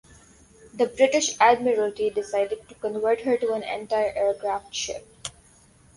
The 0.73 0.87
British 0.87 1.39
Admiralty 1.39 2.09
decided 2.09 2.67
to 2.67 2.73
convert 2.73 3.21
her 3.21 3.37
to 3.37 3.53
an 3.53 3.61
anti-aircraft 3.61 4.73
ship. 4.73 5.07